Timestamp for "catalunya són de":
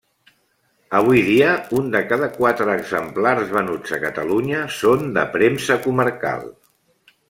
4.09-5.31